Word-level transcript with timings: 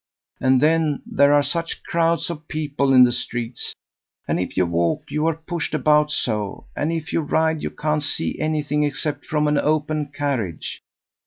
And 0.39 0.59
then 0.59 1.03
there 1.05 1.31
are 1.31 1.43
such 1.43 1.83
crowds 1.83 2.31
of 2.31 2.47
people 2.47 2.91
in 2.91 3.03
the 3.03 3.11
streets; 3.11 3.75
and 4.27 4.39
if 4.39 4.57
you 4.57 4.65
walk 4.65 5.11
you 5.11 5.27
are 5.27 5.35
pushed 5.35 5.75
about 5.75 6.09
so, 6.09 6.65
and 6.75 6.91
if 6.91 7.13
you 7.13 7.21
ride 7.21 7.61
you 7.61 7.69
can't 7.69 8.01
see 8.01 8.39
anything 8.39 8.81
except 8.83 9.27
from 9.27 9.47
an 9.47 9.59
open 9.59 10.07
carriage. 10.11 10.81